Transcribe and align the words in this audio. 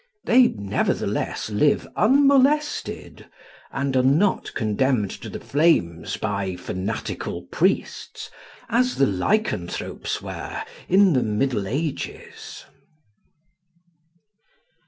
They 0.25 0.47
nevertheless 0.47 1.51
live 1.51 1.87
unmolested, 1.95 3.27
and 3.71 3.95
are 3.95 4.01
not 4.01 4.51
condemned 4.55 5.11
to 5.21 5.29
the 5.29 5.39
flames 5.39 6.17
by 6.17 6.55
fanatical 6.55 7.43
priests, 7.51 8.31
as 8.67 8.95
the 8.95 9.05
lycanthropes 9.05 10.19
were 10.19 10.63
in 10.89 11.13
the 11.13 11.21
Middle 11.21 11.67
Ages. 11.67 12.65